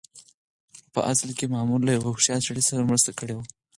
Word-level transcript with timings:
خو 0.81 0.87
په 0.93 1.01
اصل 1.11 1.29
کې 1.37 1.45
مامور 1.53 1.79
له 1.83 1.91
يوه 1.95 2.07
هوښيار 2.09 2.41
سړي 2.47 2.63
سره 2.69 2.87
مرسته 2.89 3.11
کړې 3.19 3.33
وه. 3.35 3.45